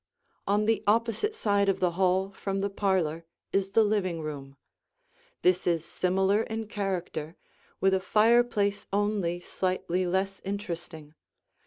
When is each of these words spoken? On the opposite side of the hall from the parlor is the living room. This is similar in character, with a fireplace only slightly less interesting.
On 0.47 0.65
the 0.65 0.83
opposite 0.87 1.35
side 1.35 1.69
of 1.69 1.79
the 1.79 1.91
hall 1.91 2.31
from 2.31 2.61
the 2.61 2.71
parlor 2.71 3.23
is 3.53 3.69
the 3.69 3.83
living 3.83 4.19
room. 4.21 4.55
This 5.43 5.67
is 5.67 5.85
similar 5.85 6.41
in 6.41 6.65
character, 6.65 7.35
with 7.79 7.93
a 7.93 7.99
fireplace 7.99 8.87
only 8.91 9.39
slightly 9.41 10.07
less 10.07 10.41
interesting. 10.43 11.13